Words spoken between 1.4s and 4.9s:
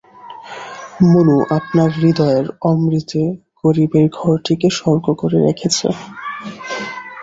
আপনার হৃদয়ের অমৃতে গরিবের ঘরটিকে